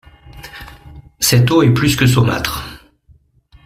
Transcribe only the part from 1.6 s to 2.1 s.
est plus que